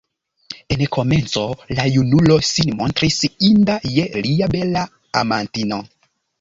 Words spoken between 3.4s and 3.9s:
inda